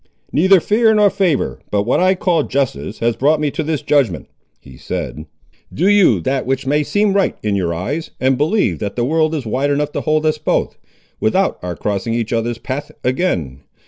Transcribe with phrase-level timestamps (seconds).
[0.31, 4.29] "Neither fear nor favour, but what I call justice, has brought me to this judgment,"
[4.59, 5.27] he said,
[5.71, 9.35] "do you that which may seem right in your eyes, and believe that the world
[9.35, 10.75] is wide enough to hold us both,
[11.19, 13.61] without our crossing each other's path again!